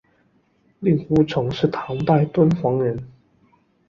[0.79, 3.07] 令狐澄是唐代敦煌人。